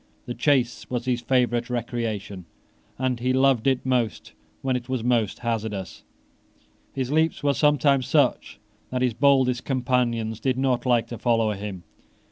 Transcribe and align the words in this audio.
The 0.25 0.33
chase 0.33 0.89
was 0.89 1.05
his 1.05 1.21
favourite 1.21 1.69
recreation; 1.69 2.45
and 2.97 3.19
he 3.19 3.33
loved 3.33 3.67
it 3.67 3.85
most 3.85 4.33
when 4.63 4.75
it 4.75 4.89
was 4.89 5.03
most 5.03 5.37
hazardous. 5.37 6.03
His 6.91 7.11
leaps 7.11 7.43
were 7.43 7.53
sometimes 7.53 8.07
such 8.07 8.59
that 8.89 9.03
his 9.03 9.13
boldest 9.13 9.63
companions 9.63 10.39
did 10.39 10.57
not 10.57 10.87
like 10.87 11.05
to 11.09 11.19
follow 11.19 11.51
him. 11.51 11.83